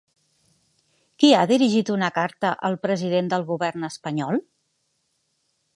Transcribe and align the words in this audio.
Qui 1.23 1.29
ha 1.39 1.43
dirigit 1.51 1.91
una 1.97 2.09
carta 2.15 2.55
al 2.71 2.79
president 2.87 3.31
del 3.35 3.47
govern 3.53 3.89
espanyol? 3.91 4.45